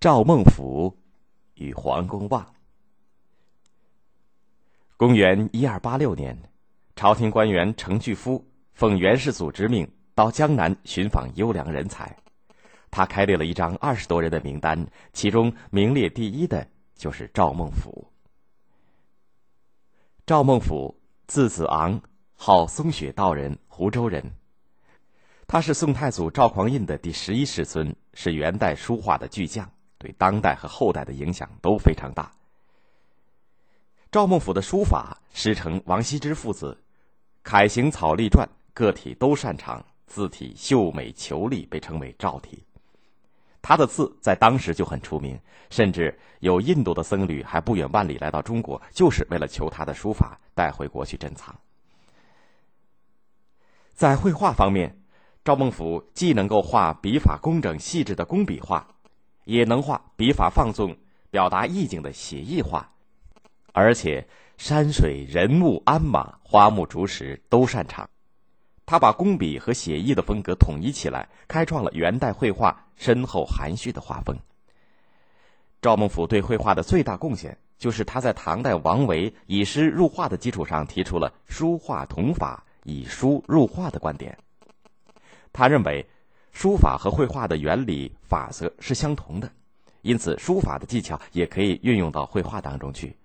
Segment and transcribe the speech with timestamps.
[0.00, 0.96] 赵孟俯
[1.54, 2.54] 与黄公望。
[4.96, 6.38] 公元一二八六年，
[6.94, 12.16] 朝廷官员程巨夫奉元世祖之命到江南寻访优良人才，
[12.92, 18.06] 他开列了一张二十多人的名单，其中名列第一的就是赵孟俯。
[20.26, 20.96] 赵孟俯，
[21.26, 22.00] 字子昂，
[22.36, 24.32] 号松雪道人，湖州人。
[25.48, 32.30] 他是宋太祖赵匡胤的第十一世孙，是元代书画的巨匠，对当代和后代的影响都非常大。
[34.10, 36.76] 赵孟俯的书法师承王羲之父子，
[37.42, 42.62] 楷行草隶篆个体都擅长，字体秀美遒丽，被称为赵体。
[43.60, 51.54] 他的字在当时就很出名，甚至有印度的僧侣还不远万里来到中国，就是为了求他的书法带回国去珍藏。
[53.92, 54.96] 在绘画方面，
[55.44, 58.86] 赵孟俯既能够画笔法工整细致的工笔画，
[59.48, 60.94] 也能画笔法放纵、
[61.30, 62.92] 表达意境的写意画。
[63.72, 64.28] 而且
[64.58, 68.10] 山水、人物、鞍马、花木、竹石都擅长，
[68.84, 74.38] 他把工笔和写意的风格统一起来，开创了元代绘画深厚含蓄的画风。
[75.80, 84.36] 赵孟頫对绘画的最大贡献，就是他在唐代王维以诗入画的基础上，提出了书画同法、以书入画的观点。
[85.54, 86.06] 他认为，
[86.60, 89.48] 书法和绘画的原理法则是相同的，
[90.02, 93.16] 因此书法的技巧也可以运用到绘画当中去。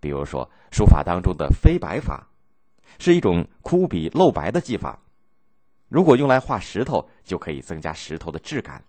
[0.00, 2.26] 比如说，书法当中的飞白法，
[2.98, 4.98] 是一种枯笔露白的技法。
[5.88, 8.82] 如果用来画石头，就可以增加石头的质感。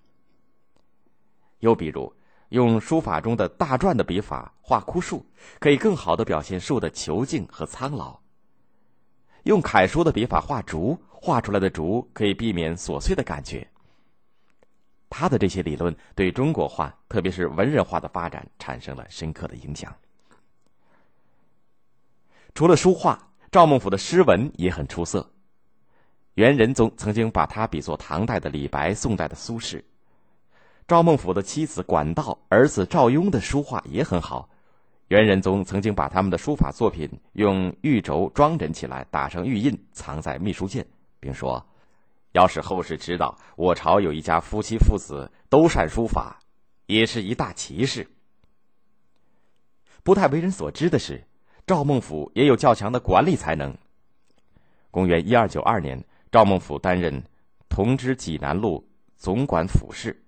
[1.59, 2.11] 又比如，
[2.49, 5.23] 用书法中的大篆的笔法画枯树，
[5.59, 8.19] 可以更好的表现树的遒劲和苍老。
[9.43, 13.67] 用楷书的笔法画竹，画出来的竹可以避免琐碎的感觉。
[15.15, 19.95] 他的这些理论对中国画，特别是文人画的发展产生了深刻的影响。
[22.55, 25.31] 除了书画，赵孟俯的诗文也很出色。
[26.33, 29.83] 元仁宗曾经把他比作唐代的李白，宋代的苏轼。
[30.87, 34.49] 赵孟俯的妻子管道，儿子赵雍的书画也很好。
[35.09, 40.83] 元仁宗曾经把他们的书法作品用玉轴装帧起来，打上玉印，藏在秘书监，
[41.19, 41.63] 并说
[42.33, 46.39] ：“要是后世知道我朝有一家夫妻父子都善书法，
[46.85, 48.05] 也是一大奇事。”
[50.03, 51.25] 不太为人所知的是。
[51.65, 53.73] 赵孟俯也有较强的管理才能。
[54.91, 57.23] 公元一二九二年，赵孟俯担任
[57.69, 58.85] 同知济南路
[59.15, 60.25] 总管府事。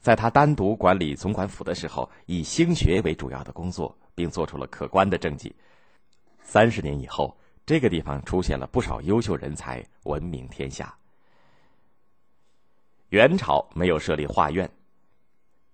[0.00, 5.54] 在他单独管理总管府的时候，以兴学为主要的工作，并做出了可观的政绩。
[6.42, 10.96] 三十年以后，这个地方出现了不少优秀人才，闻名天下。
[13.08, 14.70] 元朝没有设立画院，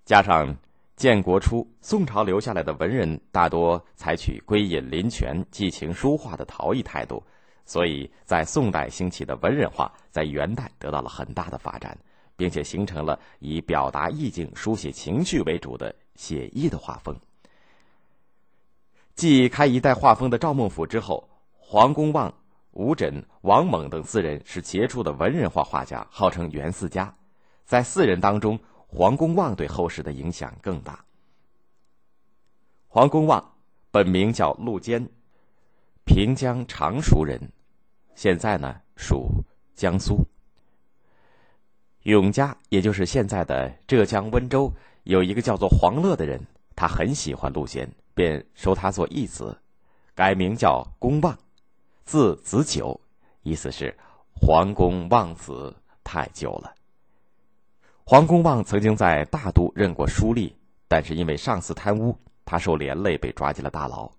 [0.04, 0.56] 加上。
[0.94, 7.20] 建国初，宋朝留下来的文人大多采取归隐林泉、寄情书画的陶艺态度，
[7.64, 11.98] 所以在宋代兴起的文人画，在元代得到了很大的发展，
[12.36, 17.18] 并且形成了以表达意境、书写情绪为主的写意的画风。
[19.14, 21.26] 继开一代画风的赵孟俯之后，
[21.72, 22.34] 黄公望、
[22.72, 27.16] 吴枕、王猛等四人是杰出的文人画画家，号称“元四家”。
[27.64, 31.02] 在四人当中，黄公望对后世的影响更大。
[32.88, 33.54] 黄公望
[33.90, 35.08] 本名叫陆坚，
[36.04, 37.40] 平江常熟人，
[38.14, 39.30] 现在呢属
[39.74, 40.18] 江苏。
[42.02, 44.70] 永嘉，也就是现在的浙江温州，
[45.04, 46.38] 有一个叫做黄乐的人，
[46.76, 49.56] 他很喜欢陆坚，便收他做义子，
[50.14, 51.38] 改名叫公望，
[52.04, 53.00] 字子久，
[53.42, 53.96] 意思是
[54.34, 55.74] 黄公望子
[56.04, 56.74] 太久了。
[58.04, 60.52] 黄公望曾经在大都任过书吏，
[60.88, 64.10] 但是因为上司贪污，他受连累被抓进了大牢。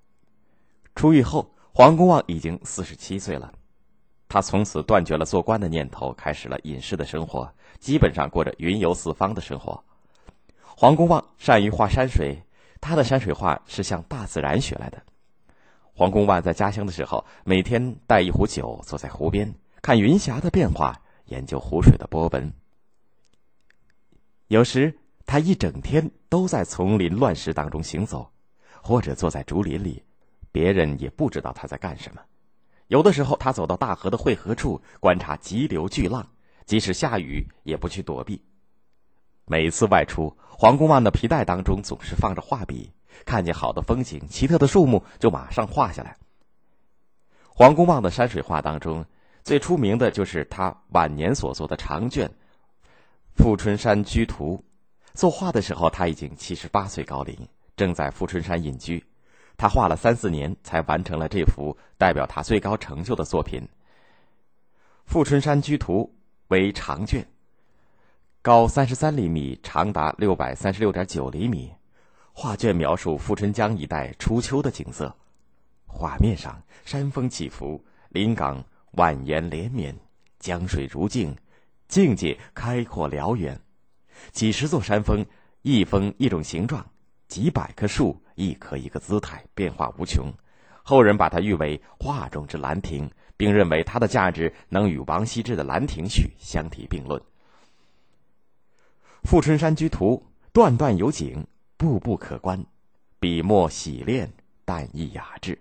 [0.96, 3.54] 出狱后，黄公望已经四十七岁了，
[4.30, 9.84] 他从此断绝了做官的念头，开始了隐士的生活，基本上过着云游四方的生活。
[10.76, 12.42] 黄公望善于画山水，
[12.80, 15.04] 他的山水画是向大自然学来的。
[15.96, 22.52] 黄公望在家乡的时候，每天带一壶酒，坐在湖边看云霞的变化，研究湖水的波纹。
[24.48, 28.32] 有时他一整天都在丛林乱石当中行走，
[28.82, 30.04] 或者坐在竹林里，
[30.52, 32.22] 别人也不知道他在干什么。
[32.88, 36.28] 有的时候，他走到大河的汇合处，观察急流巨浪，
[36.66, 38.42] 即使下雨也不去躲避。
[39.46, 42.92] 每次外出，黄公望的皮带当中总是放着画笔，
[43.26, 46.18] 看见好的风景、奇特的树木，就马上画下来。
[47.50, 49.06] 黄公望的山水画当中，
[49.44, 52.28] 最出名的就是他晚年所作的长卷。
[53.36, 54.64] 《富春山居图》，
[55.20, 57.36] 作画的时候，他已经七十八岁高龄，
[57.76, 59.04] 正在富春山隐居。
[59.58, 63.62] 他画了三四年，才完成了这幅代表他最高成就的作品
[65.06, 66.16] 《富春山居图》，
[66.48, 67.28] 为长卷，
[68.42, 71.72] 高三十三厘米，长达六百三十六点九厘米。
[72.36, 75.16] 画卷描述富春江一带初秋的景色，
[75.86, 79.96] 画面上山峰起伏，临港蜿蜒连绵，
[80.40, 81.38] 江水如镜，
[81.88, 83.62] 境界开阔辽远。
[84.32, 85.24] 几十座山峰，
[85.62, 86.84] 一峰一种形状，
[87.28, 90.34] 几百棵树，一棵一个姿态，变化无穷。
[90.82, 93.08] 后人把它誉为画中之《兰亭》，
[93.38, 97.22] 并认为它的价值能与王羲之的《兰亭序》相提并论。
[99.24, 101.46] 《富春山居图》段段有景。
[101.84, 102.66] 步步可观，
[103.20, 104.32] 笔墨洗练，
[104.64, 105.60] 淡逸雅致，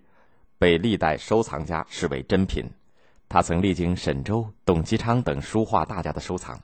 [0.57, 2.63] 被历代收藏家视为珍品。
[3.27, 6.57] 他曾历经沈周、董其昌等书画大家的收藏，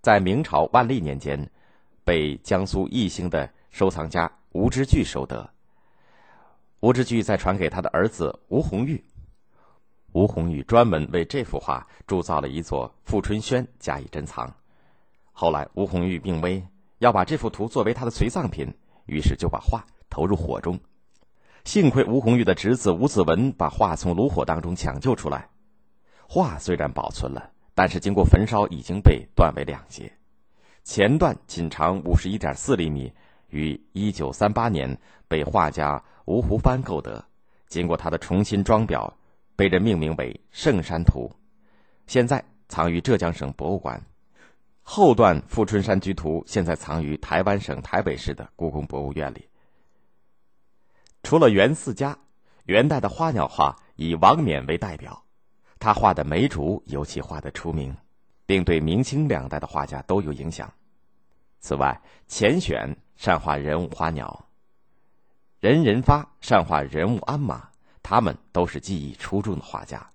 [0.00, 1.50] 在明朝万历年间，
[2.02, 5.50] 被江苏宜兴的收藏家吴之巨收得。
[6.80, 9.04] 吴之巨再传给他的儿子吴红玉，
[10.12, 14.56] 吴红玉专门为这幅画铸造了一座富春轩加以珍藏。
[15.34, 16.66] 后来吴红玉病危。
[16.98, 18.74] 要把这幅图作为他的随葬品，
[19.06, 20.78] 于是就把画投入火中。
[21.64, 25.48] 幸亏吴红玉的侄子吴子文把画从炉火当中抢救出来。
[26.26, 30.12] 画虽然保存了，但是经过焚烧已经被断为两截。
[30.84, 33.12] 前段仅长五十一点四厘米，
[33.48, 37.24] 于一九三八年被画家吴湖帆购得，
[37.66, 39.12] 经过他的重新装裱，
[39.54, 41.30] 被人命名为《圣山图》，
[42.06, 44.02] 现在藏于浙江省博物馆。
[44.90, 49.46] 后段《富春山居图》现在藏于台湾省台北市的故宫博物院里。
[51.22, 52.16] 除了元四家，
[52.64, 55.22] 元代的花鸟画以王冕为代表，
[55.78, 57.94] 他画的梅竹尤其画得出名，
[58.46, 60.72] 并对明清两代的画家都有影响。
[61.60, 64.46] 此外，钱选善画人物花鸟，
[65.60, 67.68] 任仁发善画人物鞍马，
[68.02, 70.10] 他们都是技艺出众的画家。